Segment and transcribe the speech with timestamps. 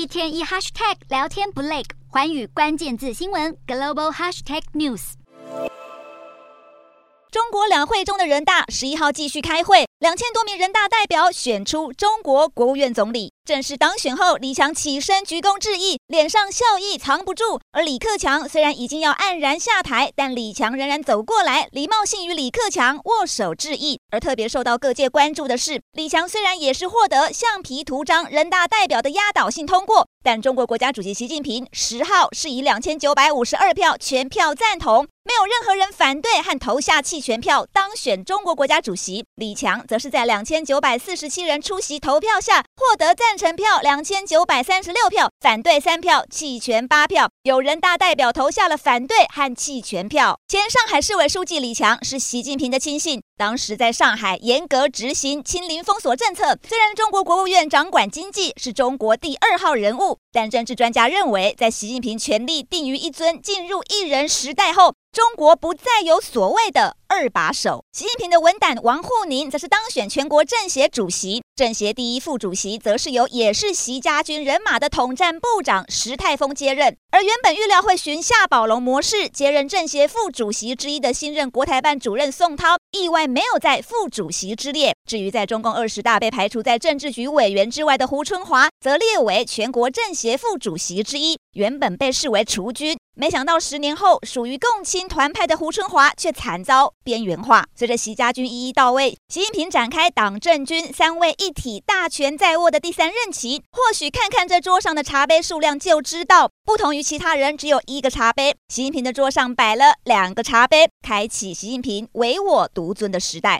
[0.00, 5.12] 一天一 hashtag 聊天不累，环宇关键字新闻 global hashtag news。
[7.30, 13.34] 中国两会中的人大十一号继续开会，两千多名人大代表选出中国国务院总理。
[13.44, 17.60] 正式当选后，李强起身鞠躬致意，脸上笑意藏不住。
[17.72, 23.98] 而李克强虽然已经要黯然下台，但李强仍然走过来，礼貌性与李克强握手致意。
[24.10, 39.24] 而特别受到各界关注的是，李强虽然也是获得橡皮图章人大代表的压倒性通过，但中国国家主席习近平十号是以两千九百五十二票全票赞同，没有任何人反对和投下弃权票，当选中国国家主席。
[39.34, 43.36] 李强则是在两千九百四十七人出席投票下获得赞。
[43.40, 47.30] 成票两千九百三十六票，反对三票，弃权八票。
[47.42, 50.38] 有人大代表投下了反对和弃权票。
[50.46, 56.58] 前上海市委书记李强是习近平的亲信，当时在上海严格执行清零封锁政策。
[56.68, 67.82] 虽然中国国务院掌管经济，是中国第二号人物，但政治专家认为，在习近平权力定于一尊，进入一人时代后，中国不再有所谓的二把手。
[67.92, 76.96] 习近平的文胆王沪宁则是当选全国政协主席，政协第一副主席则是由也是习家军人马的统战部长石泰峰接任。
[77.10, 84.94] 而原本预料会循夏宝龙模式接任政协副主席之一的新任国台办主任宋涛，意外没有在副主席之列。
[85.06, 92.96] 至于在中共二十大被排除在政治局委员之外的胡春华，则列为全国政协副主席之一，原本被视为储君。
[93.16, 97.66] 没想到十年后，属于共青团派的胡春华却惨遭边缘化。
[97.74, 103.62] 随着习家军一一到位，习近平展开党政军三位一体、大权在握的第三任期。
[103.72, 113.58] 或许看看这桌上的茶杯数量就知道，不同于其他人只有一个茶杯，习近平的桌上摆了两个茶杯，开启习近平唯我独尊的时代。